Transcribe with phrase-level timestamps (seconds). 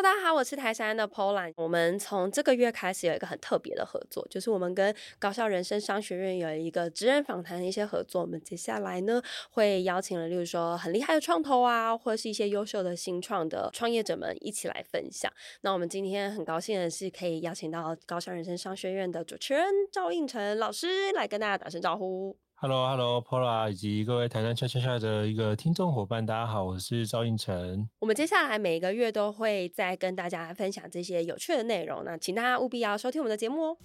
[0.00, 1.52] 大家好，我是台山的 Polan。
[1.56, 8.20] 我们从这个月开始有一个很特别的合作，就是我们跟高校人生商学院有一个职人访谈的一些合作。
[8.20, 15.32] 我们接下来呢会邀请了，例如说很厉害的创投啊，或者是一些优秀的新创的创业者们一起来分享。
[15.62, 22.38] 那我们今天很高兴的是可以邀请到高校人生商学院的主持人赵应成老师来跟大家打声招呼。
[22.60, 27.88] Hello，Hello，Pola 以及各位台杉 Chat Chat Chat 的一个听众伙伴，大家好，我是赵应成。
[28.00, 33.76] 我们接下来每一个月都会再跟大家分享这些有趣的内容，那请大家务必要收听我们的节目哦。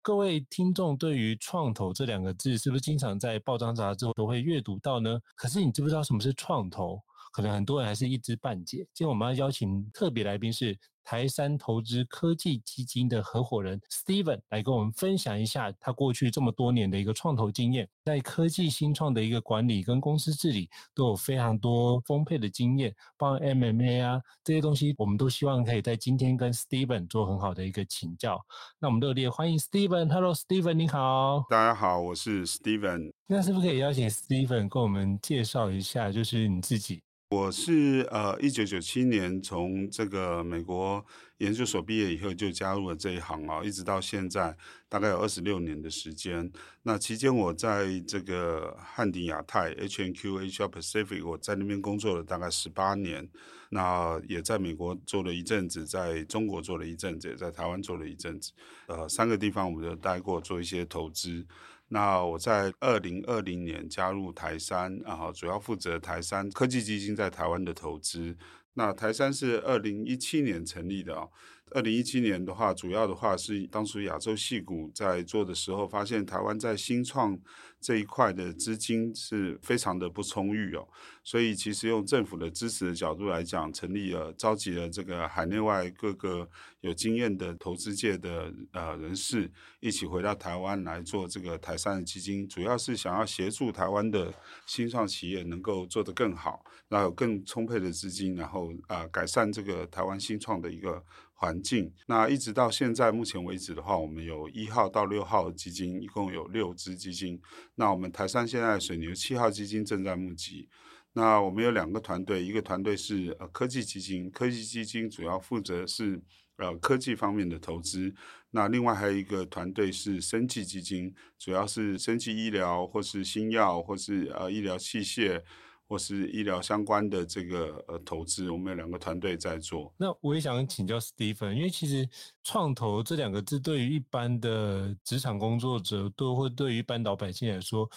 [0.00, 5.18] 各位听众，对于创投这两个字，是不是经常在报章杂志都会阅读到呢？
[5.34, 7.02] 可是你知不知道什么是创投？
[7.32, 8.78] 可能很多人还是一知半解。
[8.92, 10.76] 今天我们要邀请特别来宾是
[11.10, 28.40] 台山投资科技基金的合伙人 Steven 来跟我们分享一下他过去这么多年的一个创投经验，在科技新创的一个管理跟公司治理都有非常多丰沛的经验，包括 MMA 啊这些东西，我们都希望可以在今天跟 Steven 做很好的一个请教。
[28.78, 30.08] 那我们热烈欢迎 Steven。
[30.12, 31.44] Hello，Steven，你好。
[31.50, 33.10] 大家好，我是 Steven。
[33.26, 37.02] 那是不是可以邀请 Steven 跟我们介绍一下，就是你自己？
[37.30, 41.04] 我是呃，一九九七年从这个美国
[41.38, 44.56] 研究所毕业以后就加入了这一行啊，一直到现在
[44.88, 46.50] 大概有二十六年的时间。
[46.82, 53.28] 那期间我在这个汉鼎亚太 H&Q Asia Pacific，我在那边工作了大概十八年。
[53.72, 58.50] 那也在美国做了一阵子，在中国做了一阵子，也在台湾做了一阵子。
[58.88, 61.46] 呃，三个地方我们都待过，做一些投资。
[61.92, 68.36] 那我在二零二零年加入台山，然后主要负责台山科技基金在台湾的投资。
[68.74, 71.26] 那台山是二零一七年成立的啊。
[71.72, 77.38] 二零一七年的话，主要的话是当初亚洲戏股在做的时候，发现台湾在新创
[77.80, 80.86] 这一块的资金是非常的不充裕哦，
[81.24, 86.48] 所以其实用政府的支持的角度来讲，成立了召集了这个海内外各个
[86.82, 94.32] 有经验的投资界的呃人士一起回到台湾来做这个台杉的基金，主要是想要协助台湾的
[94.66, 101.02] 新创企业能够做得更好，然后有更充沛的资金，然后啊、改善这个台湾新创的一个。
[101.40, 107.40] 环境，那一直到现在目前为止的话，我们有一号到六号基金，一共有六支基金。
[107.76, 110.68] 那我们台山现在水牛七号基金正在募集。
[111.14, 116.20] 那我们有两个团队，一个团队是呃科技基金，科技基金主要负责是
[116.58, 118.14] 呃科技方面的投资。
[118.50, 125.42] 那另外还有一个团队是生技基金，主要是生技医疗或是新药或是呃医疗器械。
[125.90, 129.92] 或是医疗相关的这个呃投资，我们有两个团队在做。
[129.96, 132.08] 那我也想请教 Steven，因为其实
[132.44, 137.90] 创投这两个字对于一般的职场工作者，都会对于一般老百姓来说，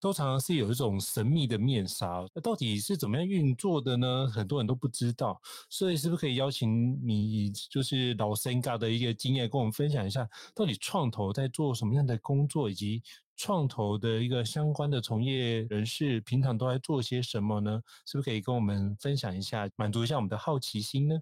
[0.00, 2.26] 都常常是有一种神秘的面纱。
[2.34, 4.26] 那到底是怎么样运作的呢？
[4.26, 5.38] 很多人都不知道。
[5.68, 13.02] 所以是不是可以邀请你，就是老森嘎的一个经验，跟我们分享一下，到底创投在做什么样的工作，以及
[13.36, 17.82] 创投的一个相关的从业人士，平常都在做些什么呢？
[18.06, 21.20] 是不是可以跟我们分享一下，满足一下我们的好奇心呢？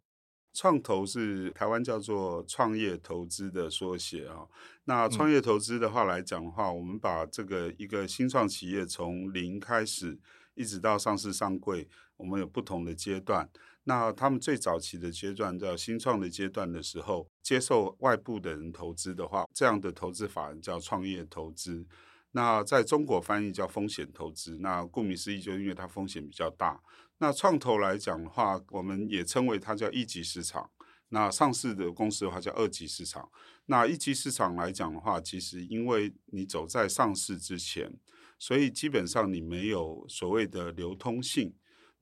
[0.54, 4.46] 创投是台湾叫做创业投资的缩写啊。
[4.84, 10.18] 那创业投资的话来讲的话，嗯、我们把这个一个新创企业从零开始，
[10.54, 13.48] 一直到上市上柜，我们有不同的阶段。
[13.84, 21.86] 那他们最早期的阶段叫新创的阶段的时候，接受外部的人投资的话，这样的投资法人叫创业投资。
[22.30, 24.56] 那在中国翻译叫风险投资。
[24.60, 26.80] 那顾名思义，就因为它风险比较大。
[27.18, 30.70] 那创投来讲的话，我们也称为它叫一级市场。
[31.08, 33.28] 那上市的公司的话叫二级市场。
[33.66, 37.92] 那一级市场来讲的话，其实因为你走在上市之前，
[38.38, 41.54] 所以基本上你没有所谓的流通性。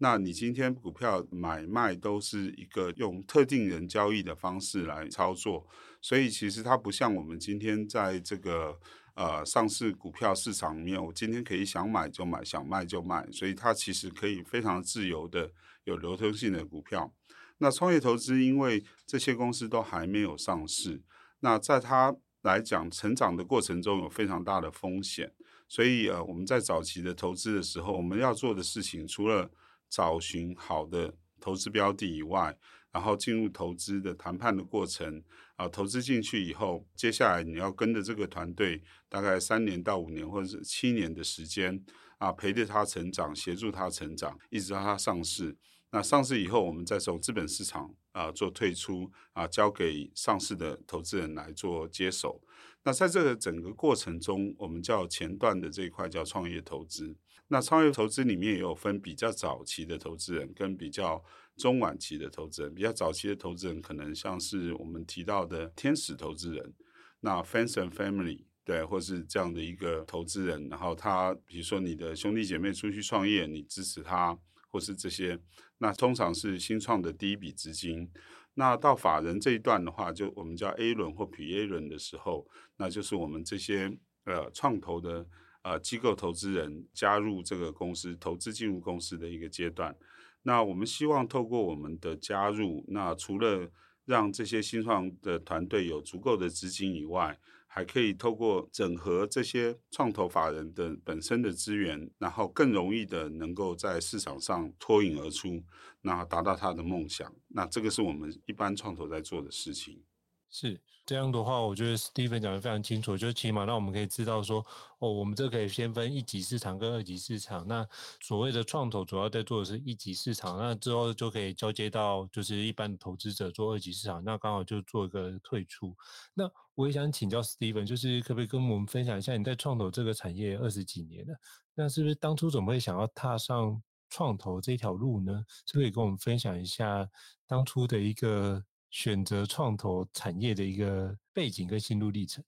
[0.02, 5.67] 那你今天股票买卖都是一个用特定人交易的方式来操作，
[6.00, 8.81] 所以其实它不像我们今天在这个
[9.14, 15.52] 呃上市股票市场里面，我今天可以想买就买，想卖就卖，所以它其实可以非常自由的
[15.85, 17.12] 有流通性的股票。
[17.58, 21.03] 那创业投资，因为这些公司都还没有上市，
[21.41, 25.31] 那在它来讲成长的过程中有非常大的风险，
[25.69, 29.50] 所以呃我们在早期的投资的时候，我们要做的事情除了
[29.90, 32.56] 找寻好的投资标的以外，
[32.92, 35.22] 然后进入投资的谈判的过程
[35.56, 41.84] 啊，投资进去以后，接下来你要跟着这个团队大概三年到五年或者是七年的时间
[42.19, 45.56] 啊，陪着他成长，协助他成长，一直到他上市。
[45.93, 52.40] 那上市以后，我们再从资本市场啊做退出啊，交给上市的投资人来做接手。
[52.84, 57.16] 那在这个整个过程中，我们叫前段的这一块叫创业投资。
[57.52, 61.20] 那创业投资里面也有分比较早期的投资人跟比较
[61.56, 62.73] 中晚期的投资人。
[62.73, 66.73] 比较早期的投资人可能像是我们提到的天使投资人，
[67.19, 70.69] 那 fans and Family 对，或是这样的一个投资人。
[70.69, 74.38] 然后他比如说你的兄弟姐妹出去创业，你支持他，
[74.69, 75.37] 或是这些。
[75.79, 78.08] 那通常是新创的第一笔资金。
[78.55, 82.46] 那到法人这一段的话，就我们叫 A 轮或 P A 轮的时候，
[82.76, 85.26] 那就是我们这些呃创投的。
[85.62, 89.94] 呃，机构投资人加入这个公司，投资进入公司的一个阶段。
[90.42, 93.70] 那我们希望透过我们的加入，那除了
[94.06, 105.62] 让这些新创的团队有足够的资金以外，还可以透过整合这些创投法人的本身的资源，然后更容易的能够在市场上脱颖而出，
[106.00, 107.32] 那达到他的梦想。
[107.48, 110.02] 那这个是我们一般创投在做的事情。
[110.50, 110.81] 是。
[111.06, 114.64] 这样的话，我觉得 Steven 讲的非常清楚，就起码让我们可以知道说，
[115.00, 117.67] 哦，我们这可以先分一级市场跟二级市场。
[117.67, 117.85] 那
[118.20, 125.97] 所谓的创投主要在做的是一级市场，那之后就可以交接到就是一般的投资者做二级市场，那刚好就做一个退出。
[126.32, 131.35] 那我也想请教 Steven，就是可不可以跟我们分享一下你在创投这个产业二十几年了，
[131.75, 135.44] 那是不是当初怎么会想要踏上创投这条路呢？
[135.67, 137.08] 是不是可以跟我们分享一下
[137.49, 138.62] 当初的一个？
[138.90, 142.44] 选择创投产业的一个背景跟心路历程。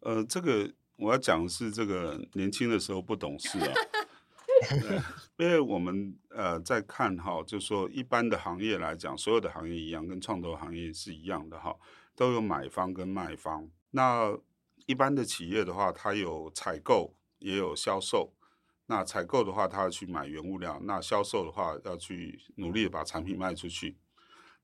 [0.00, 3.72] 呃，这个我要讲的是这个年轻的时候不懂事啊。
[5.38, 11.76] 因为我们呃在看哈，就说一般的行业来讲，所有的行业一样，跟创投行业是一样的哈，
[12.16, 13.70] 都有买方跟卖方。
[13.92, 14.36] 那
[14.86, 18.32] 一般的企业的话，它有采购也有销售。
[18.86, 23.96] 那采购的话，它要去买原物料；那销售的话，要去努力的把产品卖出去。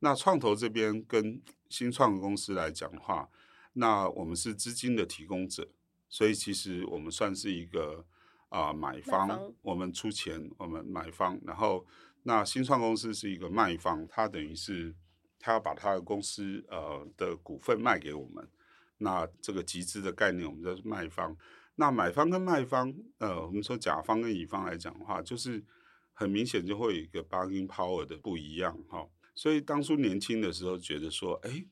[0.05, 1.41] 那创投这边跟
[1.71, 3.27] 新创公司来讲的话，
[3.73, 5.67] 那我们是资金的提供者，
[6.11, 8.05] 所以其实我们算是一个
[8.51, 11.41] 啊、呃、买方，我们出钱，我们买方。
[11.47, 11.87] 然后
[12.25, 14.95] 那新创公司是一个卖方，他等于是
[15.39, 18.47] 他要把他的公司呃的股份卖给我们。
[18.99, 21.35] 那这个集资的概念，我们叫卖方。
[21.77, 25.65] 那买方跟卖方，呃，我们说甲方跟乙方来讲的话，就是
[26.13, 28.99] 很明显就会有一个 bargaining power 的不一样哈。
[28.99, 31.67] 哦所以当初年轻的时候觉得说，哎，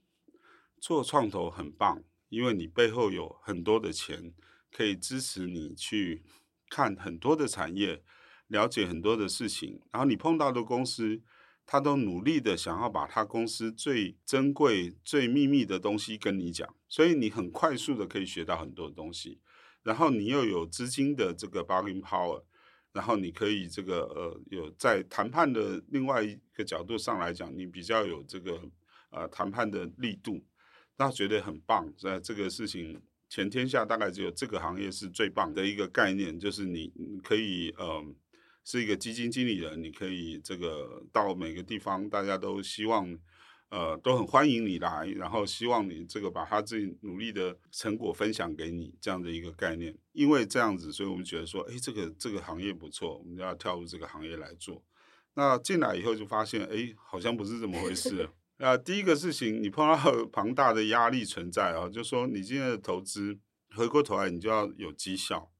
[0.81, 4.35] 做创投很棒，因为你背后有很多的钱
[4.71, 6.25] 可以支持你去
[6.69, 8.03] 看很多的产业，
[8.49, 9.81] 了解很多的事情。
[9.93, 11.23] 然后你碰到的公司，
[11.65, 19.41] 他都努力的想要把他公司最珍贵、最秘密的东西跟你讲，所以你很快速的可以学到很多东西。
[19.85, 22.43] 然后你又有资金的这个 backing power。
[22.93, 28.61] 然后你可以这个呃有在谈判的另外一个角度上来讲，你比较有这个
[29.11, 30.45] 呃谈判的力度，
[30.97, 31.93] 那觉得很棒。
[31.99, 36.93] 在这个事情，全天下大概只有这个行业是最棒的一个概念，就是你
[37.25, 38.05] 可以呃
[38.65, 43.19] 是一个基金经理人，你可以这个到每个地方，大家都希望。
[43.73, 49.97] 呃，都很欢迎你来，然后希望你这个把他自己努力的成果分享给你，这样的一个概念。
[50.13, 54.85] 因为这样子，所以我们觉得说，哎，这个这个行业不错，我们要跳入这个行业来做。
[55.33, 58.29] 那进来以后就发现，哎，好像不是这么回事。
[58.59, 59.97] 啊，第一个事情，你碰到
[60.31, 63.39] 庞大的压力存在啊，就说你今天的投资，
[63.75, 65.51] 回过头来你就要有绩效，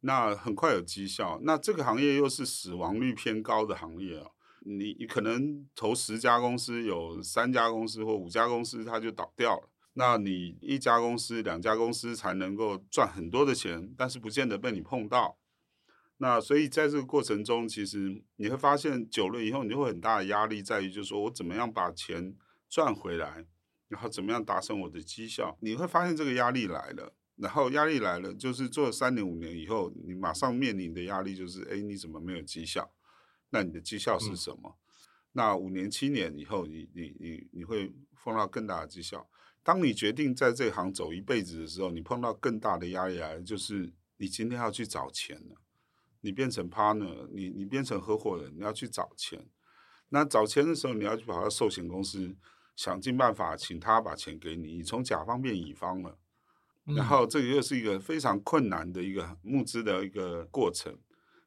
[0.00, 1.38] 那很快有绩效。
[1.42, 4.30] 那这个行业又是死亡率偏高的行业啊。
[4.64, 9.70] 你你可能投十家公司，有三家公司或五家公司它就倒掉了。
[9.94, 15.38] 那你一家公司、两家公司才能够赚很多的钱，但是不见得被你碰到。
[16.16, 22.34] 那所以在这个过程中，其实你会发现久了以后，你会很大的压力在于，就是说我怎么样把钱
[22.68, 23.46] 赚回来，
[23.88, 25.56] 然后怎么样达成我的绩效。
[25.60, 32.90] 你会发现这个压力来了，然后压力来了，就是做了三年五年以后，你马上面临的压力就是，哎，你怎么没有绩效？
[33.54, 34.62] 那你的绩效是什么？
[34.64, 34.74] 嗯、
[35.30, 39.30] 那五年七年以后你，你你你你会碰到更大的绩效。
[39.62, 45.54] 当你决定在这行走一辈子的时候，你碰到更大的压力来，就是你今天要去找钱了。
[46.22, 49.46] 你变成 partner，你你变成合伙人，你要去找钱。
[50.08, 52.36] 那找钱的时候，你要去跑到寿险公司，
[52.74, 54.78] 想尽办法请他把钱给你。
[54.78, 56.18] 你从甲方变乙方了，
[56.86, 60.98] 嗯、然后这个又是一个非常困难的一个募资的一个过程。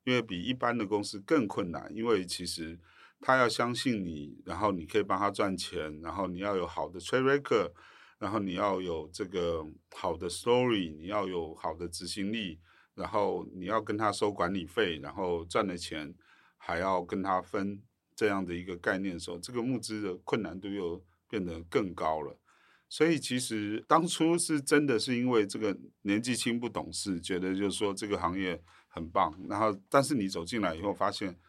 [0.07, 2.79] 因为比一般的公司更困难，因为其实
[3.19, 7.73] 他要相信你，然后你可以帮他赚钱，然后你要有好的 track record，
[8.17, 12.57] 然后你要有这个好的 story，你要有好的执行力，
[12.95, 16.15] 然后你要跟他收管理费，然后赚了钱
[16.55, 17.83] 还要跟他分
[18.15, 22.39] 这样的一个概念的时候，这个募资的困难度又变得更高了。
[22.87, 28.63] 所以其实当初是真的是因为这个年纪轻不懂事，觉得就是说这个行业
[28.97, 31.39] 很棒，然后但是你走进来以后发现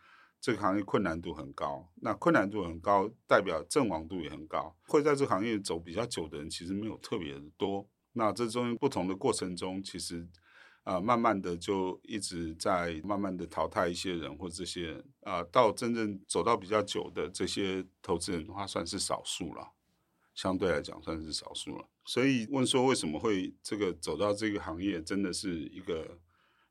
[0.41, 7.89] 这个行业困难度很高，那困难度很高代表阵亡度也很高，会在这个行业走比较久的人其实没有特别的多。
[8.13, 10.27] 那这中间不同的过程中，其实
[10.85, 19.73] 啊、慢慢的就一直在慢慢的淘汰一些人或这些人啊、到真正走到比较久的这些投资人的话，算是少数了。
[20.35, 26.17] 相对来讲算是少数了，所以问说为什么会这个走到这个行业，真的是一个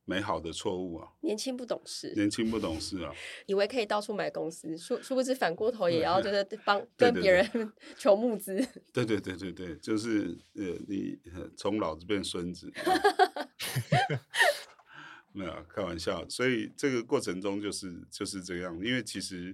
[0.09, 1.07] 美好的错误啊！
[1.19, 3.13] 年轻不懂事，年轻不懂事啊，
[3.45, 8.55] 以为可以到处买公司，殊殊不知反过头也要 就是帮跟别人 求募资。
[8.93, 11.19] 对对对对对，就是呃，你
[11.57, 12.71] 从老子变孙子，
[15.33, 19.53] 没有开玩笑，所以这个过程中就是就是这样，因为其实。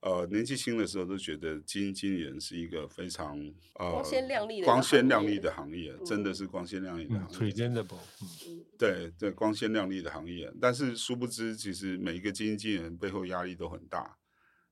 [0.00, 3.36] 呃，年纪轻的时候都觉得基金经理人是一个非常
[3.74, 7.52] 呃光鲜亮丽的光鲜亮丽的行业，嗯、真的是光鲜亮丽的行业。
[7.52, 7.98] presentable，
[8.78, 10.52] 对对，光鲜亮丽的行业。
[10.60, 14.18] 但是殊不知，其实每一个基金经理人背后压力都很大，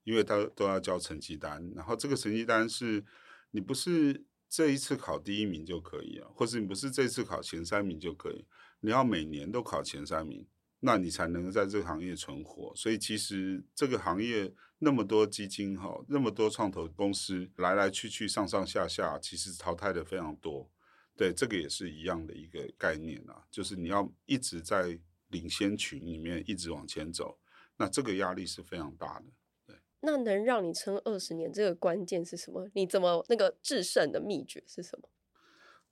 [0.04, 3.04] 因为他都要交成绩单，然后这个成绩单是
[3.50, 8.47] 你不是这一次考第一名就可以啊，或是你不是这次考前三名就可以，
[8.78, 10.47] 你要每年都考前三名。
[10.87, 12.73] 那你才能在这个行业存活。
[12.76, 20.71] 所以其实这个行业那么多基金哈，那么多创投公司来来去去上上下下，其实淘汰的非常多。
[21.16, 24.97] 对，这个也是一样的一个概念啊，就是你要一直在
[25.31, 27.37] 领先群里面一直往前走，
[27.78, 29.25] 那这个压力是非常大的。
[29.66, 32.71] 对，那能让你撑二十年，这个关键是什么？
[32.75, 35.09] 你怎么那个制胜的秘诀是什么？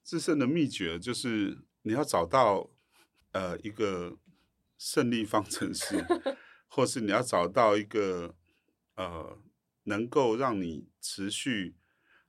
[0.04, 2.70] 制胜的秘诀就是你要找到
[3.32, 4.16] 呃一个。
[4.76, 6.04] 胜利方程式，
[6.68, 8.34] 或是你要找到一个
[8.96, 9.38] 呃，
[9.84, 11.76] 能够让你持续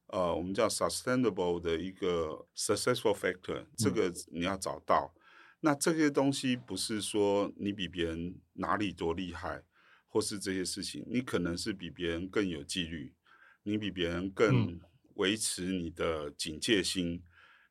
[0.08, 5.14] 呃，我们叫 sustainable 的一个 successful factor，这个你要找到。
[5.16, 5.22] 嗯、
[5.62, 9.64] 那这些东西不是说你比别人哪里多厉害，
[10.08, 13.16] 或是这些事情，你可能是比别人更有纪律，
[13.64, 14.80] 你比别人更
[15.16, 17.24] 维持你的警戒心，嗯、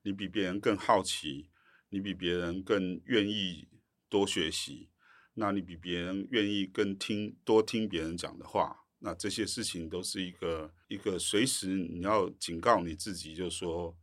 [0.03, 1.51] 你比别人更好奇，
[1.91, 3.69] 你比别人更愿意。
[4.09, 4.91] 多学习，
[5.35, 13.97] 那你比别人愿意更听多听别人讲的话，那这些事情都是一个一个随时你要警告你自己，就说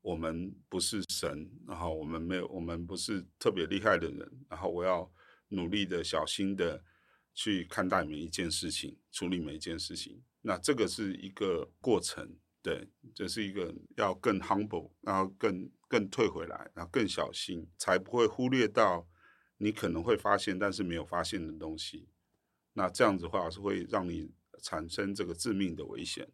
[0.00, 5.12] 我们不是神，然后我们没有，我们不是特别厉害的人，然后我要
[5.48, 6.82] 努力的、小心的
[7.34, 10.22] 去看待每一件事情，处理每一件事情。
[10.40, 19.06] 那这个是一个过程，对，这是一个要更 humble，然后更更退回来，然后更小心，才不会忽略到。
[19.62, 22.08] 你可能会发现，但是没有发现的东西，
[22.72, 24.30] 那这样子的话是会让你
[24.62, 26.26] 产生这个致命的危险。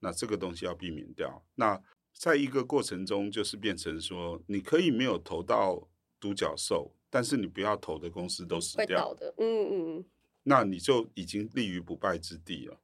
[0.00, 1.42] 那这个东西要避免掉。
[1.54, 5.88] 那在一个过程中，就是变成说，你可以没有投到
[6.20, 9.34] 独角兽，但是你不要投的公司都死掉的。
[9.38, 10.04] 嗯嗯。
[10.42, 12.78] 那你就已经立于不败之地了。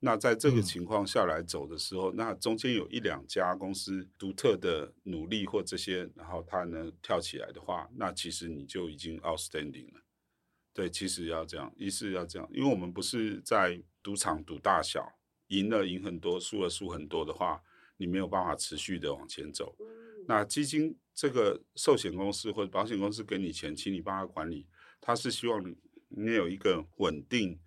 [0.00, 10.00] 那在这个情况下来走的时候，嗯、那中间有一两家公司独特的努力或这些，然后它能跳起来的话，那其实你就已经 outstanding 了。
[10.72, 17.60] 对，其实要这样，一是要这样，因为我们不是在赌场赌大小，赢了赢很多，输了输很多的话，
[17.96, 19.76] 你没有办法持续的往前走。
[20.28, 24.68] 那基金这个寿险公司或者保险公司给你钱，请你帮他管理，
[25.00, 25.76] 他是希望你
[26.10, 27.58] 你有一个稳定。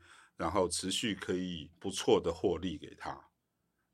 [0.42, 3.30] 然后持续可以不错的获利给他，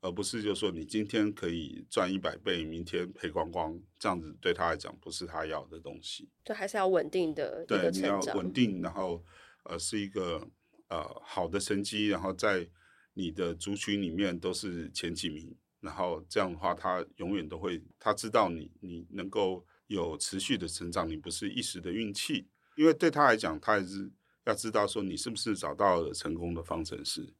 [0.00, 6.30] 而不是就说你今天可以赚一百倍，明天赔光光，这样子对他来讲不是他要的东西。
[6.42, 7.66] 对，还是要稳定的。
[7.66, 9.22] 对，你要稳定，然后
[9.64, 10.48] 呃是一个
[10.88, 12.66] 呃好的成绩，然后在
[13.12, 24.10] 你的族群里面都是前几名，然后这样的话他永远都会他知道你你能够有持续的成长，你不是一时的运气，因为对他来讲他也是。
[24.48, 27.34] 要知道说你是不是找到了成功的方程式，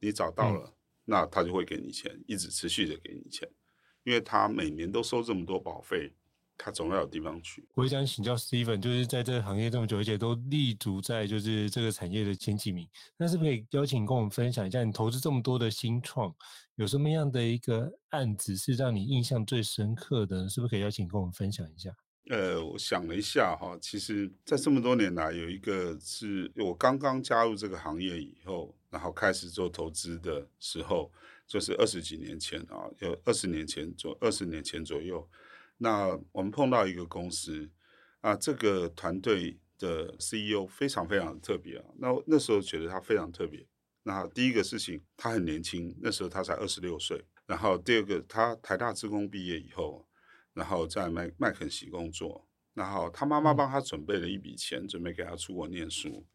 [0.00, 0.72] 你找到了，嗯、
[1.04, 3.48] 那他就会给你钱，一直持续的给你钱，
[4.02, 6.12] 因为他每年都收这么多保费，
[6.56, 7.64] 他总要有地方去。
[7.74, 16.34] 我想请教 Steven，就是在这个行业这么久，而且都立足在就是这个产业的前几名，那是不是可以邀请跟我们分享一下，你投资这么多的新创，
[16.74, 20.48] 有什么样的一个案子是让你印象最深刻的？
[20.48, 21.94] 是不是可以邀请跟我们分享一下？
[22.28, 31.10] 呃，我想了一下哈，其实，在这么多年来，有一个是我刚刚加入这个行业以后，然后开始做投资的时候，
[31.46, 35.26] 就是二十几年前啊，有二十年前左二十年前左右，
[35.78, 37.70] 那我们碰到一个公司
[38.20, 43.66] 啊，这个团队的 CEO 非常非常特别啊，那那时候觉得他非常特别。
[44.02, 47.24] 那第一个事情，他很年轻，那时候他才二十六岁。
[47.46, 50.06] 然后第二个，他台大资工毕业以后，
[50.58, 52.44] 然后在麦麦肯锡工作。
[52.74, 56.26] 然后他妈妈帮他准备了一笔钱，准备给他出国念书。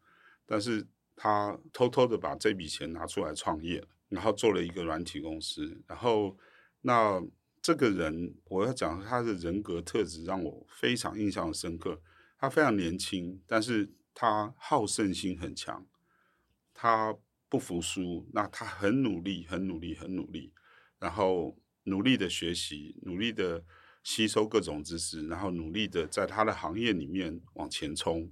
[0.46, 5.82] 但是他偷偷的把这笔钱拿出来创业，然后做了一个软体公司。
[5.86, 6.36] 然后
[6.82, 7.22] 那
[7.62, 12.00] 这个人，我要讲他的人格特质让我非常印象深刻。
[12.38, 15.86] 他非常年轻，但是他好胜心很强，
[16.74, 17.16] 他
[17.48, 18.28] 不服输。
[18.34, 20.52] 那他很努力，很努力，很努力。
[20.98, 23.64] 然后努力的学习，努力的
[24.04, 28.30] 吸收各种知识，然后努力的在他的行业里面往前冲。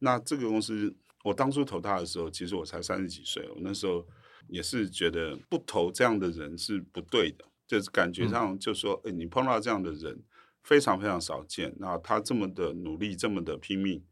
[0.00, 4.04] 那这个公司，我当初投他的时候，其实我才三十几岁，我那时候
[4.48, 10.20] 也是觉得不投这样的人是不对的，就是感觉上就说，哎，你碰到这样的人
[10.62, 11.72] 非常非常少见。
[11.78, 14.02] 那他这么的努力，这么的拼命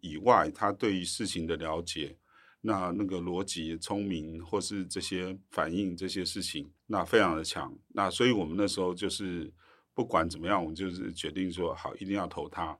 [0.00, 2.18] 以外，他对于事情的了解。
[2.64, 7.76] 那那个逻辑聪明，或是这些反应这些事情，那非常的强。
[7.88, 9.52] 那所以我们那时候就是
[9.94, 12.78] 不管怎么样，我们就是决定说好，一定要投他。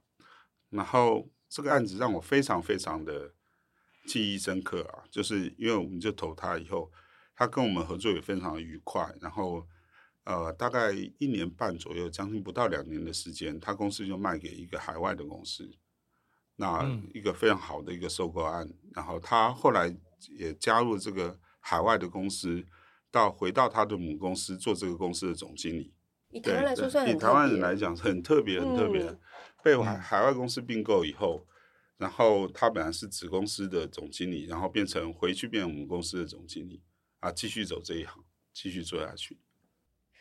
[0.71, 3.35] 然后这个案子让我非常非常的
[4.07, 6.91] 记忆深刻啊，就是因为我们就投他以后，
[7.35, 9.15] 他跟我们合作也非常的愉快。
[9.21, 9.67] 然后
[10.25, 15.71] 呃，大概一年半左右，将近不到两年的时间，他公司就卖给一个海外的公司。
[16.57, 19.95] 那一个非常好的一个收购案，嗯、然后他后来
[20.39, 22.65] 也加入这个海外的公司，
[23.11, 25.93] 到回到他的母公司做这个公司的总经理。
[26.33, 29.03] 以台湾来说算很，以台湾人来讲很特别，很特别。
[29.05, 29.21] 嗯、
[29.63, 31.47] 被海海外公司并购以后，
[31.99, 36.83] 然后他本来是子公司的总经理，然后变成回去变我们公司的总经理
[37.21, 39.39] 啊，继续走这一行，继续做下去。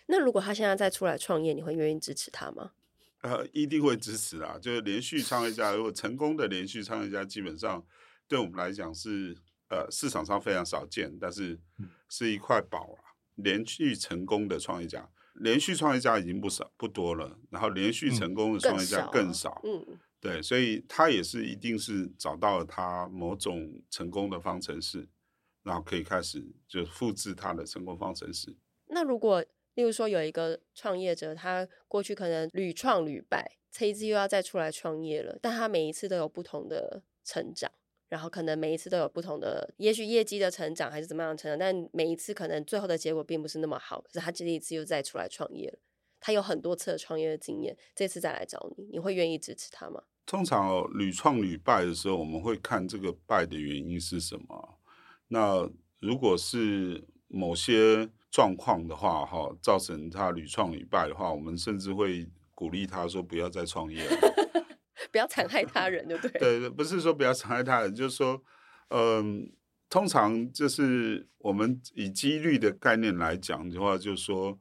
[0.07, 2.73] 那如果他现在再出来创业，你会愿意支持他吗？
[3.21, 4.57] 呃，一定会支持啊！
[4.59, 7.85] 就是连续创业家，如果成功的连续创业家，基本上
[8.27, 9.37] 对我们来讲是
[9.69, 11.57] 呃市场上非常少见，但是
[12.09, 13.13] 是一块宝啊！
[13.35, 15.07] 连续成功的创业家，
[15.41, 19.61] 连续创业家已经不少不多了，然后连续成功的创业家更少。
[19.63, 25.09] 嗯，嗯对，所以他也是一定是找到了他某种成功的方程式，
[25.63, 28.55] 然后可以开始就复制他的成功方程式。
[28.87, 37.71] 那如果例如说，有一个创业者，他过去可能屡创屡败，这一次又要再出来创业了，但他每一次都有不同的成长，
[38.11, 44.01] 然后可能每一次都有不同的，也许业绩的成长还是怎么样成长，但每一次可能最后的结果并不是那么好。
[44.01, 45.79] 可是他这一次又再出来创业了，
[46.19, 50.03] 他有很多次的创业的经验，这次再来找你，你会愿意支持他吗？
[50.25, 54.77] 通常哦，屡创屡败的时候，我们会看这个败的原因是什么。
[55.29, 55.69] 那
[55.99, 64.17] 如果是某些状况的话，哈，造成他屡创屡败的话，我们甚至会鼓励他说不要再创业了，
[65.11, 66.39] 不要残害他人，对不对？
[66.59, 68.41] 对，不是说不要残害他人，就是说，
[68.89, 69.51] 嗯，
[69.89, 74.57] 通常就是我们以几率的概念来讲的话，就是说，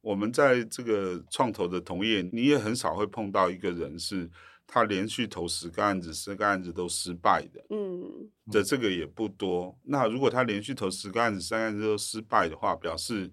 [0.00, 4.30] 我们在这个创投的同业，你也很少会碰到一个人是。
[4.64, 9.78] 他连续投十个案子，十个案子都失败的，嗯，的这个也不多。
[9.82, 13.30] 那如果他连续投十个案子，三个案子都失败的话，表示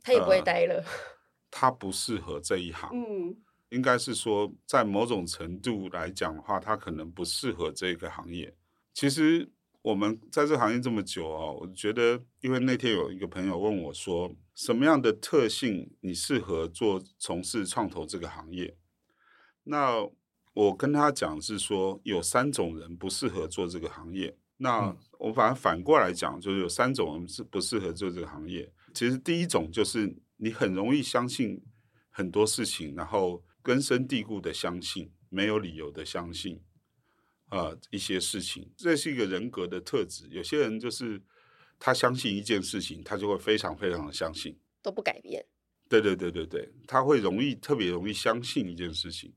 [0.00, 0.76] 他也不会待了。
[0.76, 0.84] 呃，
[1.50, 3.36] 他不适合这一行，嗯，
[3.70, 8.56] 应该是说，在某种程度来讲的话，他可能不适合这个行业。
[8.92, 9.50] 其实
[9.82, 18.76] 我们在这行业这么久啊，我觉得，因为那天有一个朋友问我说，什么样的特性你适合做从事创投这个行业？
[19.64, 20.08] 那
[20.52, 24.36] 我跟他讲是说，有三种人不适合做这个行业。
[24.58, 28.72] 那我反而反过来讲，就是有三种人是不适合做这个行业。
[28.94, 31.60] 其实第一种就是你很容易相信
[32.10, 36.60] 很多事情，然后根深蒂固的相信，没有理由的相信，
[37.48, 38.70] 呃，一些事情。
[38.76, 40.28] 这是一个人格的特质。
[40.30, 41.22] 有些人就是
[41.78, 45.46] 他相信一件事情，他就会非常非常的相信，都不改变。
[45.88, 49.32] 对对对对对，他会容易特别容易相信一件事情。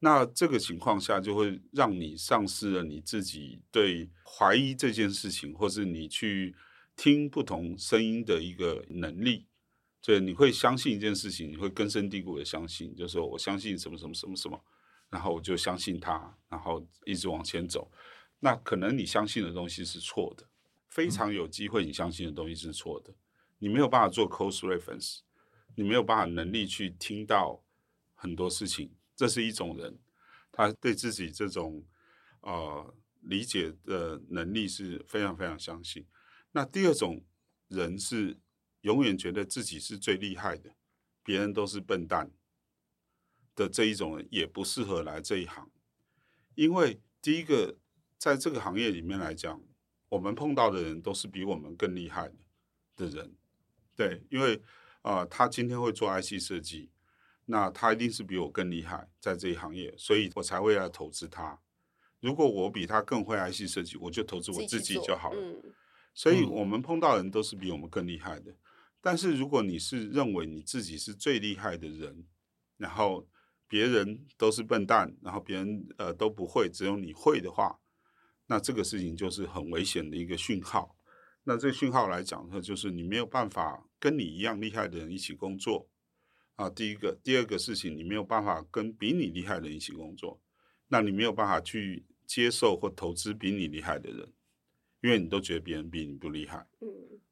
[0.00, 6.54] 那这个情况下，就会让你丧失了你自己对怀疑这件事情，或是你去
[6.96, 9.46] 听不同声音的一个能力。
[10.02, 14.64] 所以你会相信一件事情，你会根深蒂固的相信，就是说我相信什么什么什么什么，
[15.10, 17.90] 然后我就相信他，然后一直往前走。
[18.38, 20.48] 那可能你相信的东西是错的，
[20.88, 23.14] 非常有机会你相信的东西是错的。
[23.58, 25.18] 你没有办法做 close reference，
[25.74, 27.62] 你没有办法能力去听到
[28.14, 28.90] 很多事情。
[29.14, 29.98] 这是一种人，
[30.50, 31.84] 他对自己这种
[32.40, 36.06] 呃理解的能力是非常非常相信。
[36.52, 37.22] 那第二种
[37.68, 38.38] 人是
[38.82, 40.70] 永远觉得自己是最厉害的，
[41.22, 42.30] 别人都是笨蛋
[43.54, 45.70] 的这一种人，也不适合来这一行，
[46.54, 47.78] 因为第一个
[48.18, 49.62] 在这个行业里面来讲，
[50.08, 52.30] 我们碰到的人都是比我们更厉害
[52.96, 53.34] 的人，
[53.94, 54.56] 对，因为
[55.02, 56.90] 啊、呃，他今天会做 IC 设计。
[57.46, 61.58] 那他一定是比我更厉害，在这一行业，所以我才会来投资他。
[62.20, 65.40] 如果我比他更会 IC 设计，我就投资我自己就好了。
[65.40, 65.74] 嗯、
[66.14, 68.54] 所以，我们碰到的人都是比我们更厉害的。
[69.00, 72.26] 但是，如果你是认为你自己是最厉害的人，
[72.76, 73.26] 然后
[73.66, 77.80] 别人都是笨蛋，然后别人呃都不会，只有你会的话，
[78.46, 80.96] 那这个事情就是很危险的一个讯号。
[81.44, 85.88] 那这个讯号来讲呢，就是你没有办法跟你一样厉害的人一起工作。
[86.56, 90.42] 啊，第一个，第二个事情，你没有办法跟比你厉害的人一起工作，
[90.88, 94.30] 那你没有办法去接受或投资比你厉害的人，
[95.02, 96.66] 因为你都觉得别人比你不厉害。
[96.80, 96.88] 嗯，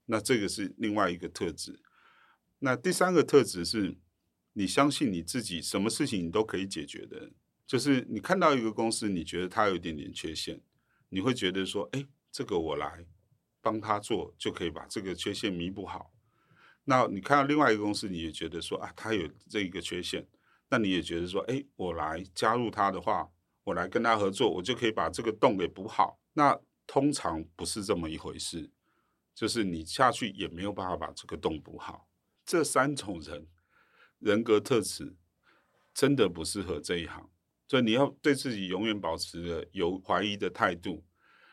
[0.07, 1.81] 那这个是另外一个特质。
[2.61, 3.96] 那第三个特质是，
[4.54, 7.31] 你相信你自己，什么事情你都可以解决的，
[7.66, 10.61] 就是你看到一个公司，你觉得它有一点点缺陷，
[11.11, 13.07] 你会觉得说，哎，这个我来
[13.61, 16.12] 帮他做，就可以把这个缺陷弥补好。
[16.85, 20.26] 那你看到另外一个公司，你也觉得说啊，他有这一个缺陷，
[20.70, 23.31] 那你也觉得说，哎，我来加入他的话，
[23.64, 26.18] 我来跟他合作，我就可以把这个洞给补好。
[26.33, 28.72] 那通常不是这么一回事，
[29.33, 32.09] 就是你下去也没有办法把这个洞补好。
[32.44, 33.46] 这三种人
[34.18, 35.14] 人格特质
[35.94, 37.31] 真的不适合这一行，
[37.68, 41.05] 所以你要对自己永远保持着有怀疑的态度，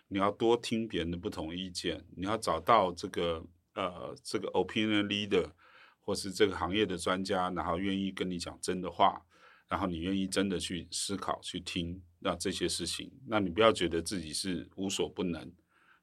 [0.08, 3.46] 你要多听别人的不同意见，你要找到这个。
[3.78, 5.52] 呃，这个 opinion leader
[6.00, 9.22] 或是这个行业的专家，然后愿意跟你讲真的话，
[9.68, 15.54] 然后你愿意真的去思考、去听，那这些事情，那你不要觉得自己是无所不能，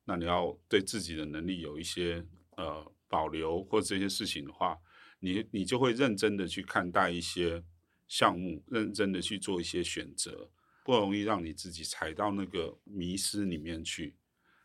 [0.04, 2.24] 那你要对自己的能力有一些
[2.56, 4.78] 呃保留，或这些事情的话，
[5.18, 7.64] 你你就会认真的去看待一些
[8.06, 10.48] 项目，认真的去做一些选择，
[10.84, 14.14] 不容易让你自己踩到那个迷失里面去。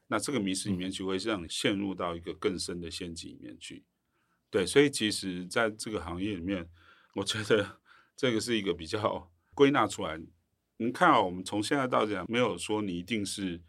[0.05, 3.83] 那这个迷失里面就会让你陷入到一个更深的陷阱里面去，
[4.51, 6.69] 对，所以其实在这个行业里面，
[7.15, 7.79] 我觉得
[8.15, 10.21] 这个是一个比较归纳出来。
[10.79, 13.61] 你看啊，我们从现在到这样，没有说你一定是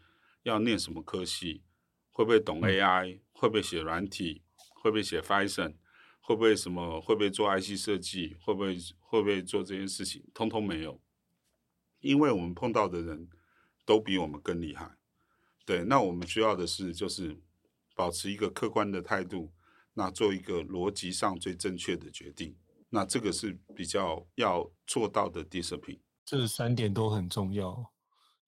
[0.43, 1.63] 要念什么科系，
[2.11, 4.43] 会不会懂 AI，会不会写软体，
[4.75, 5.75] 会不会写 Python，
[6.21, 11.01] 会不会什么，会不会做 IC 设计，会不会会不会做这件事情，通通没有，
[11.99, 13.27] 因为我们碰到的人
[13.85, 14.95] 都比我们更厉害。
[15.65, 17.41] 对，那我们需要的是，就是
[17.95, 19.51] 保持一个客观的态度，
[19.95, 22.55] 那做一个逻辑上最正确的决定，
[22.89, 25.99] 那这个是比较要做到的 discipline。
[26.29, 27.75] 这三点都很重要，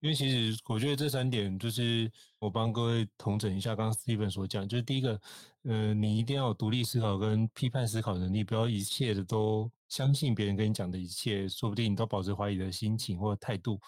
[0.01, 5.19] 因为其实我觉得这三点就是我帮各位统整一下，刚刚 Steven 所讲，就是第一个，
[5.63, 13.79] 呃，你一定要有独立思考跟批判思考能力，不要一切的都相信别人跟你讲的一切，说不定你都保持怀疑的心情或态度。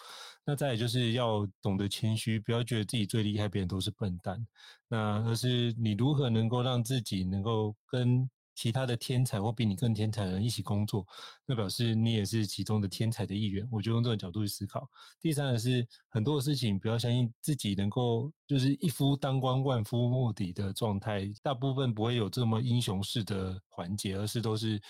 [0.44, 4.44] 那再来就是要懂得谦虚，不要觉得自己最厉害，别人都是笨蛋。
[4.88, 11.06] 那而是你如何能够让自己能够跟其他的天才或比你更天才的人一起工作，
[11.44, 13.66] 那表示你也是其中的天才的一员。
[13.70, 14.88] 我就用这种角度去思考。
[15.20, 24.80] 第三个是很多事情，不要相信自己能够就是一夫当关万夫莫敌的状态，大部分不会有这么英雄式的环节，而是都是。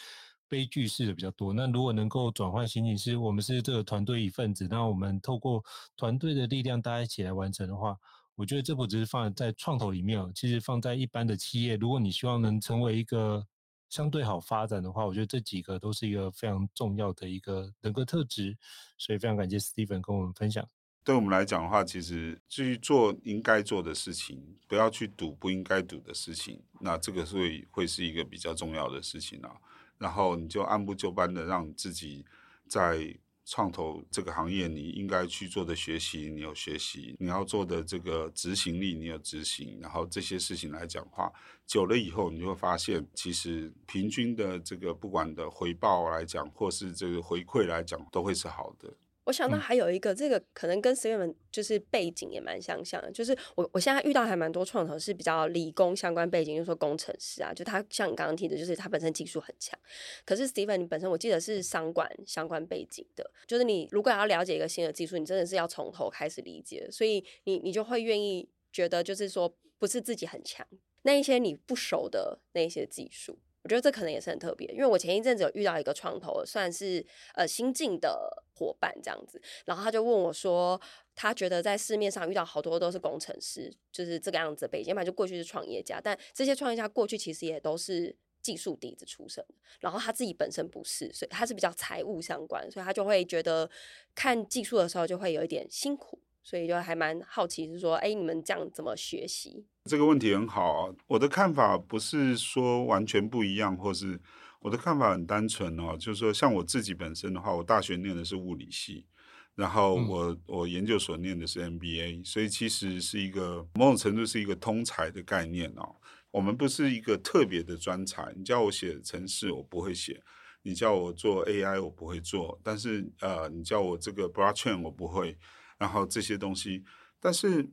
[0.47, 1.53] 悲剧式的比较多。
[1.53, 5.65] 那如果能够转换心情，是我们是这个团队一份子，那我们透过
[5.97, 7.97] 团队的力量，大家一起来完成的话，
[8.37, 13.45] 我觉得这不只是放在创投里面，其实放在一般的企业，如果你希望能成为一个
[13.89, 18.57] 相对好发展的话，我觉得这几个都是一个非常重要的一个人格特质。
[18.99, 20.69] 所以非常感谢 Steven 跟我们分享。
[21.05, 29.55] 对我们来讲的话，其实去做应该做的事情，不要去赌不应该赌的事情，那这个会会是一个比较重要的事情啊。
[29.99, 32.25] 然后你就按部就班的让自己
[32.67, 39.79] 在创投这个行业，你应该去做的学习，你有学习；你要做的这个执行力，你有执行。
[39.81, 41.31] 然后这些事情来讲话，
[41.67, 48.93] 久了以后，你就会发现，其实平均的这个不管的回报来讲，或是这个回馈来讲，都会是好的。
[49.25, 59.79] 我想到还有一个，嗯、这个可能跟 Steven 就是背景也蛮相像的，就是我我现在遇到还蛮多创投是比较理工相关背景，就是说工程师啊，就他像你刚刚提的，就是他本身技术很强。
[60.25, 70.67] 可是 Steven 你本身我记得是商管相关背景的，就是你如果要了解一个新的技术，你真的是要从头开始理解，所以你你就会愿意觉得就是说不是自己很强，
[71.03, 74.69] 那一些你不熟的那一些技术，我觉得这可能也是很特别。
[74.69, 78.45] 因为我前一阵子有遇到一个创投，算是呃新进的。
[78.57, 79.43] 伙伴这样子。
[79.65, 80.81] 然后他就问我说，
[81.17, 89.45] 他觉得在市面上遇到好多都是工程师，就是这个样子北京嘛，就过去是创业家，但这些创业家过去其实也都是技术底子出身，
[89.81, 93.69] 然后他自己本身不是，所以他是比较财务相关，所以他就会觉得
[94.15, 96.21] 看技术的时候就会有一点辛苦。
[96.45, 99.65] 所以就还蛮好奇，是说，哎，你们这样怎么学习？
[99.87, 100.95] 这个问题很好啊。
[101.07, 104.21] 我的看法不是说完全不一样，或是
[104.61, 109.07] 我的看法很单纯哦，就是说，像我自己本身的话，我大学念的是物理系，
[109.55, 115.97] 然后我、嗯、我研究所念的是 MBA，所以其实是一个某种程度是一个通才的概念哦。
[116.31, 120.15] 我们不是一个特别的专才，你叫我写程式，我不会写；
[120.63, 122.61] 你叫我做 AI，我不会做。
[122.63, 125.39] 但是呃，你叫我这个 blockchain，我不会。
[125.85, 126.83] 然后这些东西，
[127.21, 127.71] 但是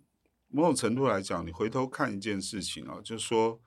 [0.49, 3.61] 某种程度来讲，你回头看一件事情啊，就是说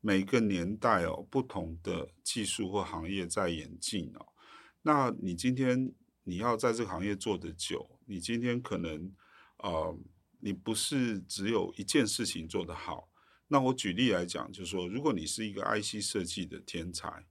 [0.00, 4.32] 每个年代哦，不同的技术或行业在演进哦。
[4.80, 5.92] 那你今天
[6.24, 9.12] 你要在这个行业做得久，你今天可能
[9.58, 9.94] 呃，
[10.40, 13.10] 你不是只有一件事情做得好。
[13.48, 17.26] 那我举例来讲，就是说，如果你是一个 IC 设计的天才，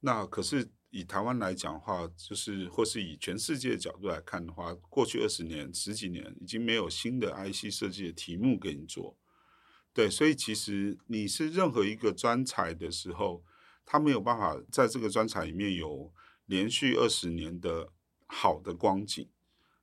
[0.00, 0.72] 那可是。
[0.90, 9.16] 以台湾来讲的话，就是或是以全世界的角度来看的话，过去二十年、十几年已经没有新的 IC 设计的题目给你做。
[9.92, 13.44] 对，所以其实你是任何一个专才的时候，
[13.84, 16.12] 他没有办法在这个专才里面有
[16.46, 17.92] 连续二十年的
[18.26, 19.28] 好的光景，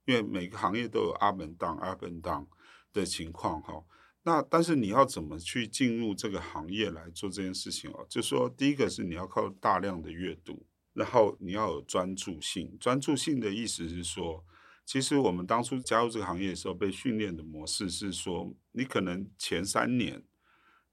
[0.05, 2.47] 因为每个行业都有 up and down、up and down
[2.91, 3.83] 的情况哈。
[4.23, 8.05] 那但是你要怎么去进入这个行业来做这件事情哦？
[8.09, 10.65] 就说第一个是你要靠大量的阅读。
[10.97, 14.43] 然后你要有专注性，专注性的意思是说，
[14.83, 20.23] 其实我们当初加入这个行业的时候，被训练的模式是说，你可能前三年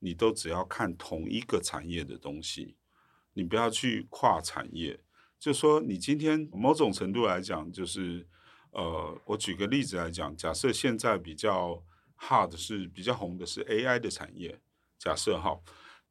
[0.00, 2.76] 你都只要看同一个产业的东西，
[3.32, 5.00] 你不要去跨产业。
[5.38, 8.28] 就说你今天某种程度来讲，就是
[8.72, 11.82] 呃，我举个例子来讲，假设现在比较
[12.18, 14.60] hard 是比较红的是 AI 的产业，
[14.98, 15.58] 假设哈。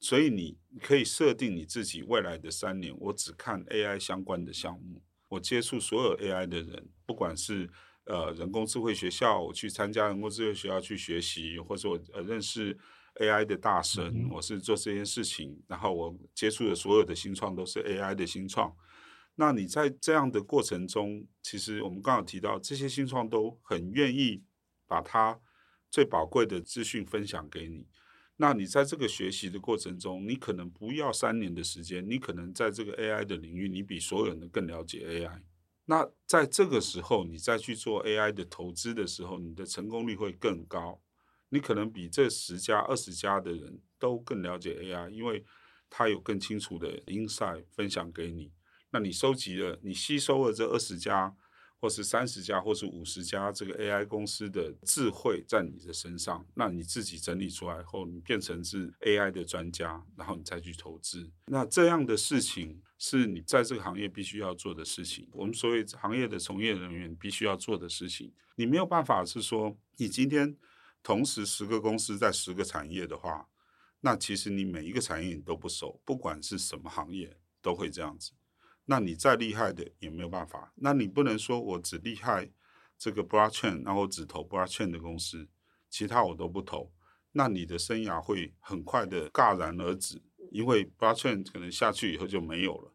[0.04, 7.70] 所以你可以设定你自己未来的三年，我只看 AI 相关的项目，我接触所有 AI 的人，不管是
[8.04, 12.78] 呃人工智慧学校，我去参加人工智慧学校去学习，或者我呃认识
[13.22, 18.76] AI 的大神，我是做这件事情，然后我接触的所有的新创都是 AI 的新创。
[19.36, 24.44] 那你在这样的过程中，其实我们刚刚提到这些新创都很愿意
[24.86, 25.40] 把它
[25.90, 27.88] 最宝贵的资讯分享给你。
[28.38, 35.42] 那你在这个学习的过程中，你可能不要三年的时间，你可能在这个 AI 的领域，你比所有人都更了解 AI。
[35.86, 41.00] 那在这个时候，你再去做 AI 的投资的时候，你的成功率会更高。
[41.50, 45.46] 你可能比这十家、二十家的人都更了解 AI，因为
[45.90, 48.52] 他有更清楚的 insight 分享给你。
[48.90, 51.36] 那你收集了，你吸收了这二十家。
[51.84, 61.30] 或是三十家，或是五十家，这个 AI 公司的智慧在你的身上，那你自己整理出来后，你变成是 AI 的专家，然后你再去投资。
[61.48, 65.28] 那这样的事情是你在这个行业必须要做的事情。
[65.34, 70.56] 我们所谓行业的从业人员必须要做的事情，你没有办法是说，你今天
[71.04, 73.50] 同时十个公司在十个产业的话，
[74.00, 78.32] 那其实你每一个产业你都不熟，不管是什么行业都会这样子。
[78.86, 80.74] 那你再厉害的也没有办法。
[80.76, 82.52] 那你不能说我只厉害
[82.98, 85.48] 这个 blockchain，然后只投 blockchain 的公司，
[85.90, 86.92] 其他我都不投。
[87.32, 92.94] 那你的生涯会很快的戛然而止，因为 blockchain 可能下去以后就没有了。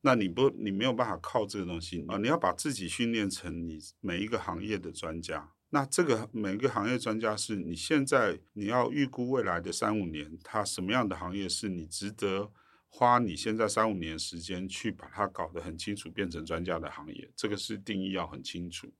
[0.00, 2.16] 那你不，你没有办法靠这个东西啊！
[2.18, 5.52] 你要把自己训练成你每一个行业的专家。
[5.70, 12.52] 那这个每个行业专家是你现在你要预估未来的三五年，它什么样的行业是你值得。
[12.88, 18.92] 花你现在三五年时间去把它搞得很清楚，变成专家的行业，这个是定义要很清楚。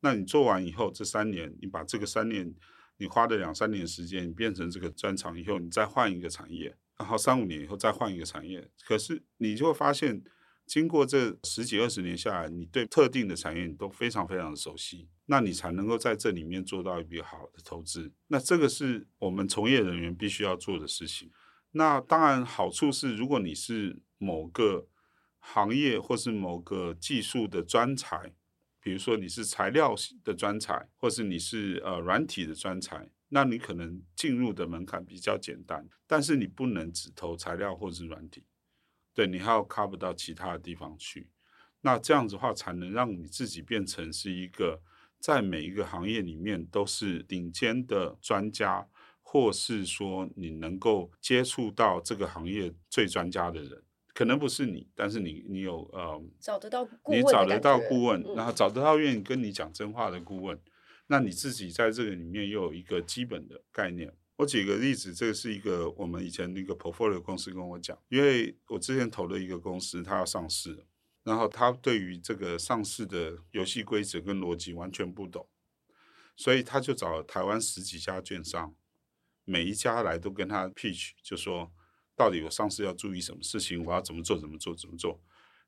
[0.00, 2.54] 那你做完以后，这三年你把这个三年
[2.96, 8.70] 你花的两三年时间，你变成这个专长以后，你再换一个产业，然后三五年以后再换一个产业。
[8.86, 10.22] 可是你就会发现，
[10.66, 18.12] 经过这十几二十年下来，你对特定的产业你都非常非常的熟悉，那你才能够在这里面做到一笔好的投资。
[18.28, 21.30] 那这个是我们从业人员必须要做的事情。
[21.76, 24.86] 那当然，好处是，如果你是某个
[25.40, 28.32] 行业或是某个技术的专才，
[28.80, 35.88] 比如说你是材料的专才，或是你是呃软体的专才，那你可能进入的门槛比较简单。
[36.06, 38.46] 但是你不能只投材料或是软体，
[39.12, 41.28] 对，你还要 cover 到其他的地方去。
[41.80, 44.80] 那这样子的话，才能让你自己变成是一个
[45.18, 48.88] 在每一个行业里面都是顶尖的专家。
[49.26, 53.82] 或是说你能够接触到这个行业最专家的人，
[54.12, 60.56] 可能不是你，但是你你有呃找得到顾问，你找得到顾问，嗯、然后找得到愿意跟你讲真话的顾问，
[61.08, 64.14] 那你自己在这个里面又有一个基本的概念。
[64.36, 70.84] 我举个例子，这个是一个我们以前那个 portfolio 公司跟我讲，因为我之前投了一个公司，它要上市，
[71.22, 75.48] 然后他对于这个上市的游戏规则跟逻辑完全不懂，
[76.36, 78.74] 所以他就找台湾十几家券商，
[79.44, 81.72] 每一家来都跟他 pitch，就说。
[82.16, 83.84] 到底我上市要注意什么事情？
[83.84, 84.38] 我要怎么做？
[84.38, 84.72] 怎么做？
[84.72, 85.20] 怎么做？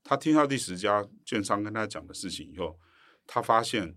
[0.04, 2.78] 他听到第十家券商跟他讲的事情以后，
[3.26, 3.96] 他发现，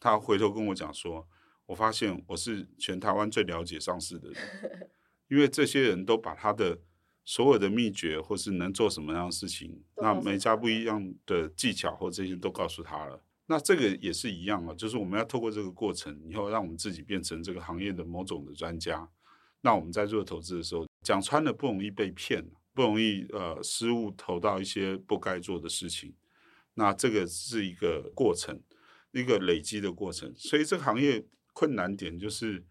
[0.00, 1.28] 他回头跟我讲说
[1.66, 4.90] ：“我发现我是全台湾最了解上市的人，
[5.28, 6.80] 因为这些人都把他的
[7.26, 13.22] 所有的秘诀或是能做什么样的事情，那每家不一样的技巧或这些都告诉他了。
[13.44, 19.06] 那这个也是一样啊，就是我们要透过这个过程以后，让我们自己变成这个行业的某种的专家。
[19.62, 22.44] 那我们在做投资的时候。”讲穿了不容易被骗，
[22.74, 26.14] 不容易呃失误投到一些不该做的事情，
[26.74, 28.60] 那这个是一个过程，
[29.12, 30.30] 一个累积的过程。
[30.36, 32.62] 所以这个行业困难点就是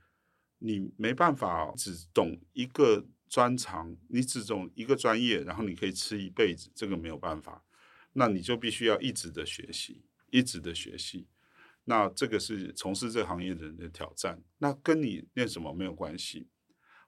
[0.60, 7.66] 你没办法只懂一个专长，你只懂一个专业，然后你可以吃一辈子，这个没有办法。
[8.14, 11.28] 那你就必须要一直的学习，一直的学习。
[11.86, 14.40] 那这个是从事这个行业的人的挑战。
[14.60, 16.48] 那跟你念什么没有关系。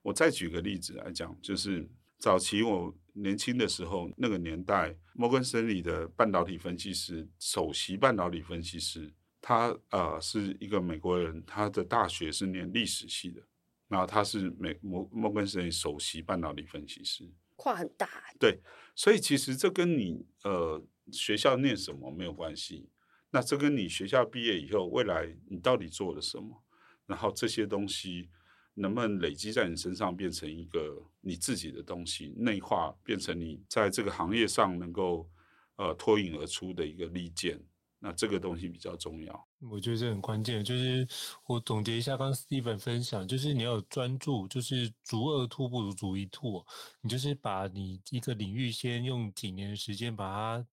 [0.02, 1.88] 我再举个例子来讲，就是
[2.18, 13.42] 早期我年轻的时候，那个年代，摩根士丹利的半导体分析师，首席半导体分析师，他呃是一个美国人，他的大学是念历史系的，
[13.86, 18.08] 然后他是美摩摩根士丹利首席半导体分析师，跨很大。
[18.40, 18.60] 对，
[18.96, 22.88] 所以其实这跟你呃学校念什么没有关系，
[23.30, 26.64] 那这跟你学校毕业以后，未来你到底做了什么，
[27.06, 28.30] 然后这些东西。
[28.74, 35.28] 能不能累积在你身上，变成一个你自己的东西，内化变成你在这个行业上能够
[35.76, 37.60] 呃脱颖而出的一个利剑？
[38.04, 39.48] 那这个东西比较重要。
[39.60, 40.64] 我觉得这很关键。
[40.64, 41.06] 就是
[41.46, 46.66] 我总结一下，刚 Steven 分享，就是你要有专注，就是逐二兔不如逐一兔。
[47.00, 50.66] 你就是把你一个领域先用几年的时间把它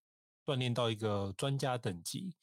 [0.44, 2.34] 锻炼到一个专家等级。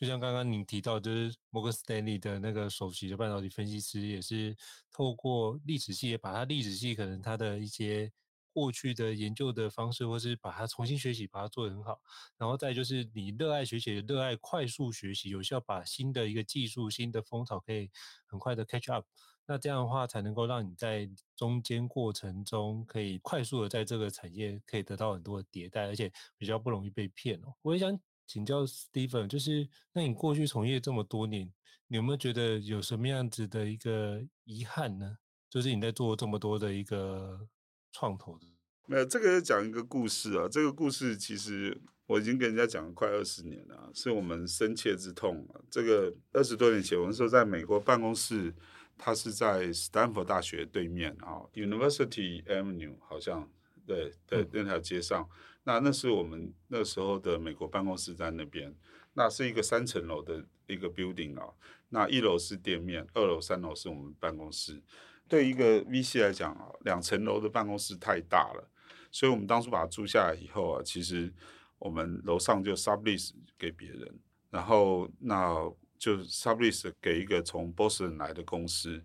[0.00, 4.56] 就像刚刚您提到，就是摩根斯丹利的那个首席的半导体分析师，也是
[4.90, 8.10] 透过历史系，也把他历史系可能他的一些
[8.50, 12.00] 过去的研究的方式，或是把它重新学习，把它做得很好。
[12.38, 17.90] 然后再就是你热爱学习，热爱快速学习，有效把新的一个技术、新的风潮可以
[18.26, 19.04] 很快的 catch up。
[19.46, 27.52] 那这样的话，才能够让你在中间过程中可以快速的在这个产业可以得到很多的迭代，而且比较不容易被骗哦。
[27.60, 28.00] 我也想。
[28.30, 31.52] 请教 Steven，就是那你过去从业这么多年，
[31.88, 35.16] 你有没有觉得有什么样子的一个遗憾呢？
[35.48, 37.48] 就是你在做这么多的一个
[37.90, 38.46] 创投的。
[38.86, 40.46] 没有，这个讲一个故事啊。
[40.48, 45.44] 这个故事其实我已经跟人家讲了快二十年了，是我们深切之痛。
[45.68, 48.54] 这个二十多年前，我们说在美国办公室，
[48.96, 53.50] 它是在斯坦福大学对面啊，University Avenue，好像
[53.84, 55.22] 对对那条街上。
[55.22, 55.28] 嗯
[55.70, 58.74] 那那是我们那时候的美国办公室在那边，
[59.12, 61.48] 那是一个三层楼的一个 building 啊，
[61.90, 64.82] 那一楼是店面，二楼、三楼是我们办公室。
[65.28, 68.68] 对一个 VC 来讲啊，两层楼的办公室太大了，
[69.12, 71.32] 所以我们当初把它租下来以后啊，其实
[71.78, 74.18] 我们楼上就 sublease 给别人，
[74.50, 75.54] 然后那
[76.00, 79.04] 就 sublease 给一个从 Boston 来的公司，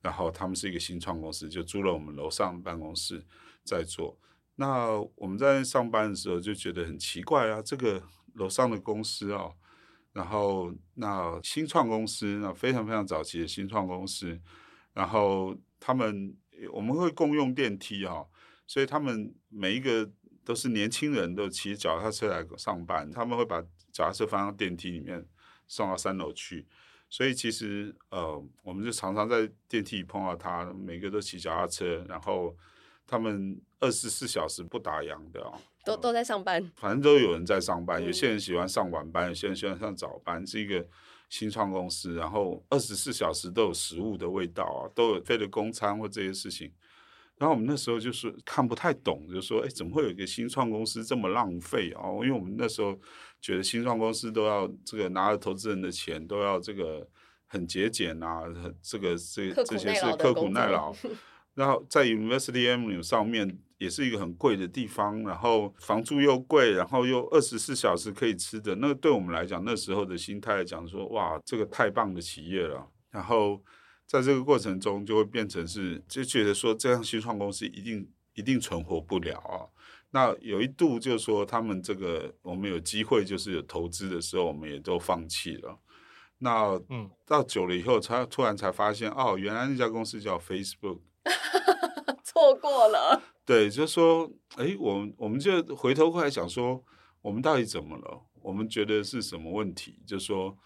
[0.00, 3.22] 然后他们是一个新创公司，就租了我们楼上办公室
[3.62, 4.18] 在做。
[4.58, 8.02] 那我们在上班的时候就觉得很奇怪啊，这个
[8.36, 9.50] 楼上的公司啊，
[10.14, 14.40] 然后那新创公司，那非常非常早期的新创公司，
[14.94, 16.34] 然后他们
[16.72, 18.24] 我们会共用电梯啊，
[18.66, 20.10] 所以他们每一个
[20.42, 23.60] 都是年轻人，都骑脚踏车来上班，他们会把
[23.92, 25.22] 脚踏车放到电梯里面
[25.66, 26.66] 送到三楼去，
[27.10, 32.56] 所以其实呃，我们就常常在电梯里碰到他，每个都骑脚踏车，然后。
[33.06, 35.52] 他们二十四小时不打烊的哦，
[35.84, 38.04] 都都在上班，反正都有人在上班。
[38.04, 40.44] 有些人喜欢上晚班，有些人喜欢上早班。
[40.46, 40.84] 是一个
[41.28, 46.72] 新创公司，然后二十四小时都有食物的味道啊，都有费的公餐或这些事情。
[47.38, 52.08] 然后我们那时候就是看不太懂，就说：哎，怎么会有一个新创公司这么浪费啊？
[52.14, 52.98] 因为我们那时候
[53.40, 57.06] 觉得新创公司都要这个拿着投资人的钱，都要这个
[57.46, 58.42] 很节俭啊，
[58.82, 60.94] 这个这这些是刻苦耐劳。
[61.56, 72.86] 然后在 University Avenue 上面也是一个很贵的地方，然后房租又贵，然后又二十四小时可以吃的，那对我们来讲，那时候的心态来讲说，哇，这个太棒的企业了。
[73.10, 73.60] 然后
[74.06, 79.64] 在这个过程中，就会变成是就觉得说，这样新创公司一定一定存活不了啊。
[80.10, 85.78] 那有一度就是说，他们这个我们有机会就是有投资的时候，我们也都放弃了。
[86.38, 91.00] 那嗯，到久了以后，才突然才发现，哦，原来那家公司叫 Facebook，
[92.24, 93.22] 错过了。
[93.44, 96.82] 对，就是说，哎，我们我们就回头过来想说，
[97.22, 98.20] 我们到底怎么了？
[98.42, 99.98] 我们觉得是什么问题？
[100.06, 100.56] 就是说，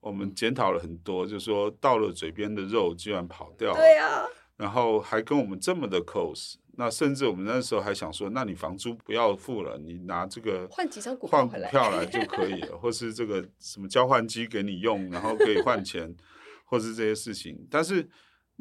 [0.00, 3.76] 我们检讨了很多，就是说，到了嘴边的肉居然跑掉了。
[3.76, 4.26] 对呀。
[4.56, 16.14] 然后还跟我们这么的 close，那甚至我们那时候还想说，那你房租不要付了，你拿这个换几张股换股票来 就可以了，或是这个什么交换机给你用，然后可以换钱，
[16.66, 17.66] 或是这些事情。
[17.70, 18.06] 但是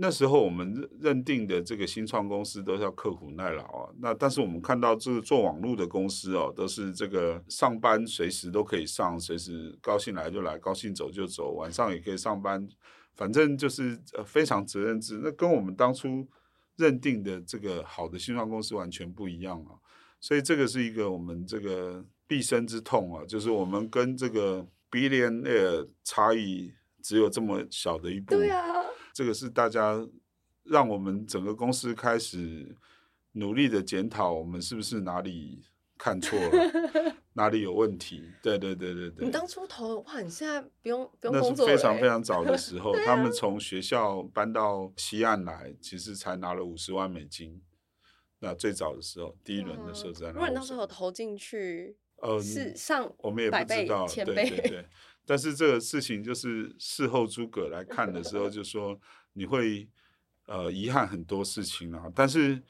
[0.02, 3.90] 那时候我们认定的这个新创公司都是要刻苦耐劳啊。
[4.00, 12.66] 那但是我们看到这个做网络的公司哦，都是这个上班随时都可以上，随时高兴来就来，高兴走就走，晚上也可以上班。
[13.16, 16.26] 反正就是呃非常责任制，那跟我们当初
[16.78, 19.76] 认定的这个好的新创公司完全不一样啊，
[20.22, 26.72] 所以这个是一个我们这个毕生之痛啊，就是我们跟这个 billionaire 差异
[27.04, 28.64] 只有这么小的一步，对啊，
[29.20, 30.02] 这个是大家
[30.64, 32.74] 让我们整个公司开始
[33.34, 35.62] 努力的检讨，我们是不是哪里
[35.98, 37.16] 看错了。
[37.34, 38.24] 哪里有问题？
[38.42, 39.26] 对对对对对。
[39.26, 41.74] 你当初投哇，你现在不用不用工作了。
[41.74, 47.62] 那是非常非常早的时候， 啊、他们从学校搬到西岸来，其实才拿了五十万美金。
[48.40, 50.32] 那最早的时候，第一轮的时候在那。
[50.32, 54.86] 如果你当时候投进去，呃，是上我们也不知道，千倍对对对。
[55.26, 59.00] 但是这个事情就是事后诸葛来看的时候，就说
[59.34, 59.88] 你会
[60.46, 62.62] 呃遗憾很多事情啊，但是。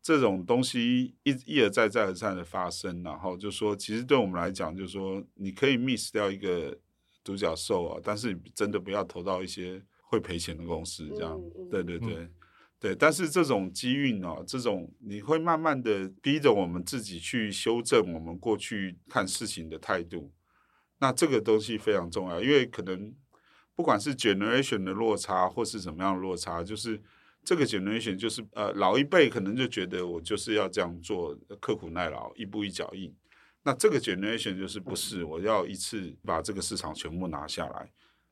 [0.00, 6.78] 这种东西一一而再再而三的发生，然后就说，其实对我们来讲，就是说你可以 miss 掉一个
[7.24, 12.32] 独角兽啊，但是你真的不要投到一些会赔钱的公司，这样，嗯、对对对、嗯、
[12.80, 12.94] 对。
[12.94, 20.32] 但是这种机运哦，这种你会慢慢的逼着我们自己去修正我们过去看事情的态度，
[20.98, 23.14] 那这个东西非常重要，因为可能
[23.74, 27.02] 不管是 generation 的落差或是怎么样落差，就是。
[27.44, 33.14] 这个 generation 就是呃老一辈可能就觉得我就是要这样做，刻苦耐劳，一步一脚印。
[33.62, 37.90] 那这个 generation 就是不是我要一次把这个市场全部拿下来。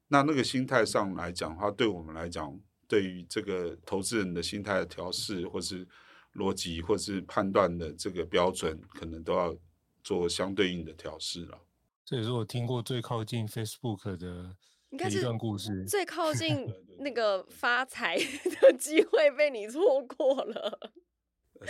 [0.09, 5.87] 那那个心态上来讲的话，对我们来讲，对于这个投资人的心态的调试，或是
[6.34, 9.57] 逻辑，或是判断的这个标准，可能都要
[10.03, 11.59] 做相对应的调试了。
[12.05, 14.57] 这也是我听过最靠近 Facebook 的。
[14.93, 20.93] 一段故事最靠近那个发财的机会被你错过了，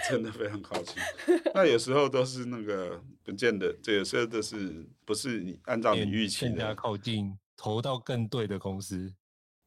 [0.09, 0.95] 真的非常靠近。
[1.53, 9.13] 那有时候都是那个不见得，这有时候都是不是你按照你预期的，更加靠近投到更对的公司。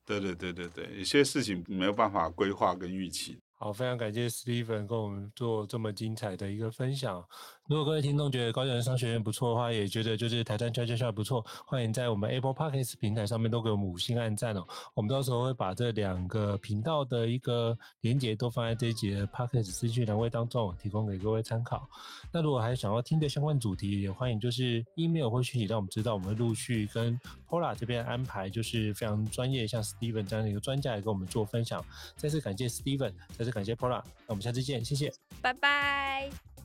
[0.09, 3.39] 对对对对对，有些事情没有办法规划跟预期。
[3.53, 7.23] 好，非常感谢 Steven 跟我们做这么精彩的一个分享。
[7.69, 14.65] 如果各位听众觉得高效人商学院不错的话，也觉得就是台杉悄悄话不错，欢迎在我们 Apple Podcast 平台上面都给我们五星按赞哦。
[14.95, 21.87] 我们到时候会把这两个频道的一个连接都放在这一集的 Podcast 资讯栏位当中，提供给各位参考。
[22.31, 31.85] 那如果还想要听的相关主题，也欢迎就是 email 或讯息让我们知道，我们会陆续跟 Pola 这边安排，就是非常专业，像 Steven 这样的一个专家来跟我们做分享。
[32.17, 36.58] 再次感谢 Steven，再次感谢 Pola，那我们下次见，谢谢，拜拜。